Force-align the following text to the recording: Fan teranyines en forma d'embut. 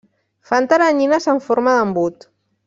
Fan 0.51 0.67
teranyines 0.71 1.29
en 1.35 1.43
forma 1.49 1.77
d'embut. 1.81 2.29